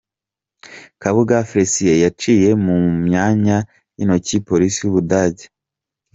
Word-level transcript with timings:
Kabuga 1.01 1.35
Félicien 1.49 1.97
yaciye 2.05 2.49
mu 2.65 2.75
myanya 3.05 3.57
y’intoki 3.97 4.35
Polisi 4.47 4.79
y’u 4.81 4.93
Budage 4.95 5.45